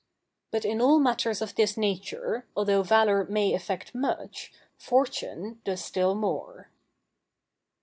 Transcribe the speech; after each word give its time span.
But 0.49 0.65
in 0.65 0.81
all 0.81 0.97
matters 0.97 1.43
of 1.43 1.53
this 1.53 1.77
nature, 1.77 2.47
although 2.57 2.81
valor 2.81 3.23
may 3.25 3.53
effect 3.53 3.93
much, 3.93 4.51
fortune 4.79 5.61
does 5.63 5.85
still 5.85 6.15
more. 6.15 6.69